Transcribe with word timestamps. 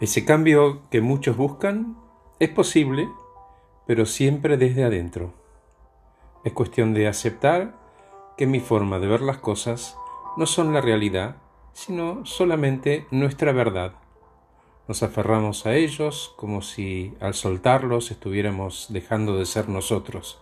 Ese 0.00 0.24
cambio 0.24 0.82
que 0.90 1.00
muchos 1.00 1.36
buscan 1.36 1.96
es 2.38 2.50
posible, 2.50 3.08
pero 3.84 4.06
siempre 4.06 4.56
desde 4.56 4.84
adentro. 4.84 5.34
Es 6.44 6.52
cuestión 6.52 6.94
de 6.94 7.08
aceptar 7.08 7.74
que 8.36 8.46
mi 8.46 8.60
forma 8.60 9.00
de 9.00 9.08
ver 9.08 9.22
las 9.22 9.38
cosas 9.38 9.96
no 10.36 10.46
son 10.46 10.72
la 10.72 10.80
realidad, 10.80 11.38
sino 11.72 12.24
solamente 12.24 13.08
nuestra 13.10 13.50
verdad. 13.50 13.94
Nos 14.86 15.02
aferramos 15.02 15.66
a 15.66 15.74
ellos 15.74 16.32
como 16.36 16.62
si 16.62 17.12
al 17.18 17.34
soltarlos 17.34 18.12
estuviéramos 18.12 18.86
dejando 18.90 19.36
de 19.36 19.46
ser 19.46 19.68
nosotros. 19.68 20.40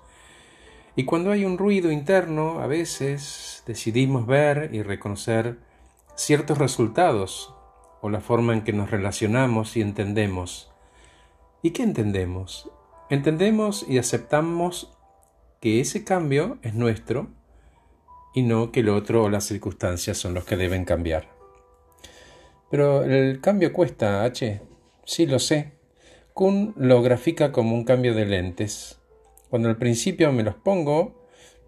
Y 0.97 1.05
cuando 1.05 1.31
hay 1.31 1.47
un 1.47 1.57
ruido 1.57 1.91
interno, 1.91 2.61
a 2.61 2.67
veces 2.67 3.63
decidimos 3.67 4.27
ver 4.27 4.69
y 4.75 4.83
reconocer 4.83 5.59
ciertos 6.15 6.59
resultados 6.59 7.56
o 8.01 8.11
la 8.11 8.21
forma 8.21 8.53
en 8.53 8.63
que 8.63 8.73
nos 8.73 8.91
relacionamos 8.91 9.77
y 9.77 9.81
entendemos. 9.81 10.71
¿Y 11.63 11.71
qué 11.71 11.83
entendemos? 11.83 12.71
Entendemos 13.11 13.85
y 13.89 13.99
aceptamos 13.99 14.97
que 15.61 15.81
ese 15.81 16.05
cambio 16.05 16.59
es 16.63 16.75
nuestro 16.75 17.29
y 18.35 18.43
no 18.43 18.71
que 18.71 18.81
el 18.81 18.89
otro 18.89 19.25
o 19.25 19.31
las 19.31 19.45
circunstancias 19.45 20.19
son 20.19 20.35
los 20.35 20.45
que 20.45 20.57
deben 20.57 20.85
cambiar. 20.85 21.29
Pero 22.71 23.05
el 23.05 23.41
cambio 23.41 23.73
cuesta, 23.73 24.25
H. 24.25 24.61
Sí, 25.05 25.27
lo 25.27 25.39
sé. 25.39 25.73
Kuhn 26.35 26.75
lo 26.77 27.01
grafica 27.01 27.53
como 27.53 27.75
un 27.75 27.85
cambio 27.85 28.15
de 28.15 28.27
lentes. 28.27 29.01
Cuando 29.49 29.69
al 29.69 29.79
principio 29.79 30.33
me 30.33 30.43
los 30.43 30.57
pongo, 30.57 31.27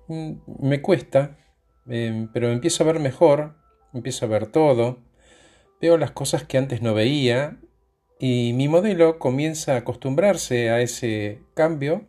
mm, 0.09 0.32
me 0.60 0.82
cuesta, 0.82 1.38
em, 1.88 2.29
pero 2.32 2.51
empiezo 2.51 2.82
a 2.82 2.87
ver 2.87 3.01
mejor, 3.01 3.54
empiezo 3.95 4.26
a 4.26 4.29
ver 4.29 4.48
todo, 4.48 4.98
veo 5.80 5.96
las 5.96 6.10
cosas 6.10 6.45
que 6.45 6.59
antes 6.59 6.82
no 6.82 6.95
veía 6.95 7.59
y 8.18 8.52
mi 8.55 8.68
modelo 8.68 9.18
comienza 9.18 9.74
a 9.74 9.79
acostumbrarse 9.79 10.71
a 10.71 10.80
ese 10.80 11.40
cambio 11.54 12.02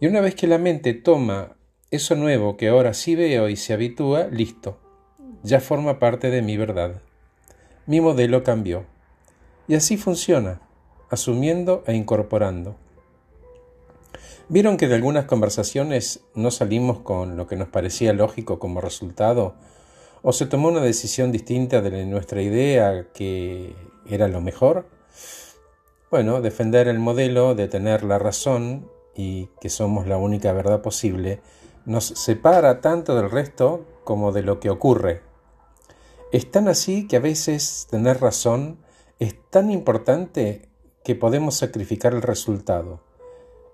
y 0.00 0.06
una 0.06 0.20
vez 0.20 0.34
que 0.34 0.48
la 0.48 0.58
mente 0.58 0.94
toma 0.94 1.56
eso 1.92 2.16
nuevo 2.16 2.56
que 2.56 2.68
ahora 2.68 2.94
sí 2.94 3.14
veo 3.14 3.48
y 3.48 3.56
se 3.56 3.72
habitúa, 3.72 4.26
listo, 4.30 4.80
ya 5.42 5.60
forma 5.60 5.98
parte 5.98 6.30
de 6.30 6.42
mi 6.42 6.56
verdad. 6.56 7.02
Mi 7.86 8.00
modelo 8.00 8.42
cambió. 8.42 8.84
Y 9.68 9.74
así 9.74 9.96
funciona, 9.96 10.60
asumiendo 11.10 11.84
e 11.86 11.94
incorporando. 11.94 12.76
Vieron 14.48 14.76
que 14.76 14.88
de 14.88 14.94
algunas 14.94 15.26
conversaciones 15.26 16.24
no 16.34 16.50
salimos 16.50 17.00
con 17.00 17.36
lo 17.36 17.46
que 17.46 17.56
nos 17.56 17.68
parecía 17.68 18.12
lógico 18.12 18.58
como 18.58 18.80
resultado 18.80 19.54
¿O 20.24 20.32
se 20.32 20.46
tomó 20.46 20.68
una 20.68 20.80
decisión 20.80 21.32
distinta 21.32 21.80
de 21.80 22.06
nuestra 22.06 22.42
idea 22.42 23.08
que 23.12 23.74
era 24.06 24.28
lo 24.28 24.40
mejor? 24.40 24.86
Bueno, 26.12 26.40
defender 26.40 26.86
el 26.86 27.00
modelo 27.00 27.56
de 27.56 27.66
tener 27.66 28.04
la 28.04 28.20
razón 28.20 28.88
y 29.16 29.48
que 29.60 29.68
somos 29.68 30.06
la 30.06 30.18
única 30.18 30.52
verdad 30.52 30.80
posible 30.80 31.40
nos 31.86 32.04
separa 32.04 32.80
tanto 32.80 33.16
del 33.16 33.30
resto 33.30 33.84
como 34.04 34.30
de 34.30 34.42
lo 34.42 34.60
que 34.60 34.70
ocurre. 34.70 35.22
Es 36.30 36.48
tan 36.50 36.68
así 36.68 37.08
que 37.08 37.16
a 37.16 37.20
veces 37.20 37.88
tener 37.90 38.20
razón 38.20 38.78
es 39.18 39.34
tan 39.50 39.72
importante 39.72 40.68
que 41.02 41.16
podemos 41.16 41.56
sacrificar 41.56 42.14
el 42.14 42.22
resultado. 42.22 43.00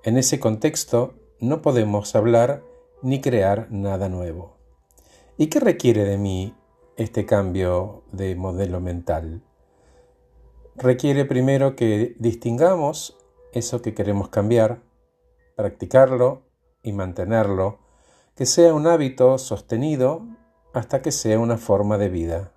En 0.03 0.17
ese 0.17 0.41
contexto 0.41 1.15
no 1.41 1.61
podemos 1.61 2.15
hablar 2.15 2.63
ni 3.03 3.21
crear 3.21 3.69
nada 3.71 4.09
nuevo. 4.09 4.58
¿Y 5.41 5.47
qué 5.47 5.61
requiere 5.61 6.05
de 6.05 6.19
mí 6.19 6.53
este 6.97 7.25
cambio 7.25 8.03
de 8.11 8.35
modelo 8.35 8.81
mental? 8.81 9.41
Requiere 10.75 11.25
primero 11.27 11.77
que 11.77 12.17
distingamos 12.19 13.17
eso 13.53 13.81
que 13.81 13.95
queremos 13.95 14.31
cambiar, 14.31 14.83
practicarlo 15.55 16.43
y 16.83 16.91
mantenerlo, 16.91 17.79
que 18.35 18.47
sea 18.47 18.75
un 18.75 18.89
hábito 18.89 19.39
sostenido 19.39 20.27
hasta 20.75 21.03
que 21.03 21.13
sea 21.13 21.39
una 21.39 21.57
forma 21.57 21.99
de 21.99 22.09
vida. 22.09 22.53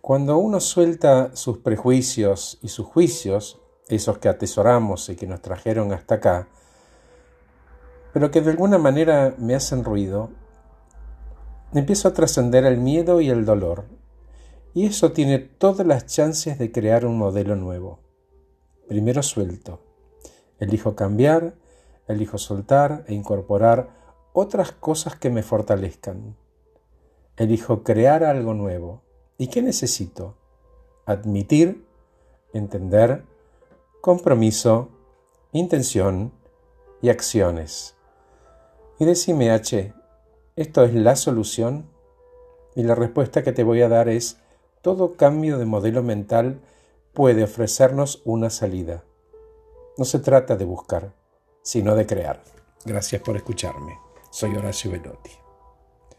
Cuando 0.00 0.38
uno 0.38 0.58
suelta 0.58 1.36
sus 1.36 1.58
prejuicios 1.58 2.58
y 2.60 2.70
sus 2.70 2.86
juicios, 2.86 3.60
esos 3.86 4.18
que 4.18 4.28
atesoramos 4.28 5.08
y 5.10 5.14
que 5.14 5.28
nos 5.28 5.40
trajeron 5.40 5.92
hasta 5.92 6.16
acá, 6.16 6.48
pero 8.12 8.32
que 8.32 8.40
de 8.40 8.50
alguna 8.50 8.78
manera 8.78 9.36
me 9.38 9.54
hacen 9.54 9.84
ruido, 9.84 10.41
empiezo 11.80 12.08
a 12.08 12.14
trascender 12.14 12.64
el 12.64 12.78
miedo 12.78 13.20
y 13.20 13.30
el 13.30 13.44
dolor. 13.44 13.84
Y 14.74 14.86
eso 14.86 15.12
tiene 15.12 15.38
todas 15.38 15.86
las 15.86 16.06
chances 16.06 16.58
de 16.58 16.72
crear 16.72 17.04
un 17.04 17.18
modelo 17.18 17.56
nuevo. 17.56 18.00
Primero 18.88 19.22
suelto. 19.22 19.80
Elijo 20.58 20.94
cambiar, 20.94 21.54
elijo 22.08 22.38
soltar 22.38 23.04
e 23.06 23.14
incorporar 23.14 23.90
otras 24.32 24.72
cosas 24.72 25.16
que 25.16 25.30
me 25.30 25.42
fortalezcan. 25.42 26.36
Elijo 27.36 27.82
crear 27.82 28.24
algo 28.24 28.54
nuevo. 28.54 29.02
¿Y 29.38 29.48
qué 29.48 29.62
necesito? 29.62 30.36
Admitir, 31.06 31.86
entender, 32.52 33.24
compromiso, 34.00 34.90
intención 35.52 36.32
y 37.00 37.08
acciones. 37.08 37.96
Y 38.98 39.04
decime, 39.04 39.50
H, 39.50 39.94
¿Esto 40.54 40.84
es 40.84 40.92
la 40.92 41.16
solución? 41.16 41.86
Y 42.74 42.82
la 42.82 42.94
respuesta 42.94 43.42
que 43.42 43.52
te 43.52 43.64
voy 43.64 43.80
a 43.80 43.88
dar 43.88 44.10
es, 44.10 44.36
todo 44.82 45.16
cambio 45.16 45.56
de 45.56 45.64
modelo 45.64 46.02
mental 46.02 46.60
puede 47.14 47.44
ofrecernos 47.44 48.20
una 48.26 48.50
salida. 48.50 49.02
No 49.96 50.04
se 50.04 50.18
trata 50.18 50.56
de 50.56 50.66
buscar, 50.66 51.14
sino 51.62 51.94
de 51.94 52.06
crear. 52.06 52.42
Gracias 52.84 53.22
por 53.22 53.36
escucharme. 53.36 53.98
Soy 54.30 54.54
Horacio 54.54 54.90
Velotti. 54.90 55.41